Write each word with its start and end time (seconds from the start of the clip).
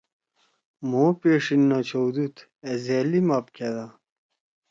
مھو 0.89 1.03
پیݜیِن 1.21 1.61
نہ 1.69 1.79
چھؤدُود 1.87 2.35
أ 2.69 2.71
ظألم 2.85 3.27
آپ 3.37 3.45
کھیدا 3.55 3.85